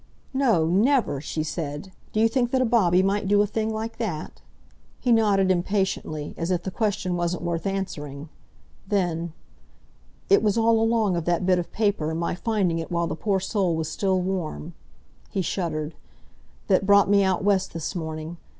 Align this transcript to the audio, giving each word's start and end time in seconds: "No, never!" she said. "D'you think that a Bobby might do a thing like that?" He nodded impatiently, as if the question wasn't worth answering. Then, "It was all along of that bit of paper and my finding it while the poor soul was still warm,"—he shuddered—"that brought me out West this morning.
"No, 0.33 0.65
never!" 0.65 1.21
she 1.21 1.43
said. 1.43 1.91
"D'you 2.11 2.27
think 2.27 2.49
that 2.49 2.61
a 2.63 2.65
Bobby 2.65 3.03
might 3.03 3.27
do 3.27 3.39
a 3.43 3.45
thing 3.45 3.71
like 3.71 3.97
that?" 3.99 4.41
He 4.99 5.11
nodded 5.11 5.51
impatiently, 5.51 6.33
as 6.37 6.49
if 6.49 6.63
the 6.63 6.71
question 6.71 7.15
wasn't 7.15 7.43
worth 7.43 7.67
answering. 7.67 8.29
Then, 8.87 9.31
"It 10.27 10.41
was 10.41 10.57
all 10.57 10.81
along 10.81 11.15
of 11.17 11.25
that 11.25 11.45
bit 11.45 11.59
of 11.59 11.71
paper 11.71 12.09
and 12.09 12.19
my 12.19 12.33
finding 12.33 12.79
it 12.79 12.89
while 12.89 13.05
the 13.05 13.15
poor 13.15 13.39
soul 13.39 13.75
was 13.75 13.89
still 13.89 14.19
warm,"—he 14.19 15.43
shuddered—"that 15.43 16.87
brought 16.87 17.07
me 17.07 17.21
out 17.23 17.43
West 17.43 17.71
this 17.71 17.93
morning. 17.93 18.37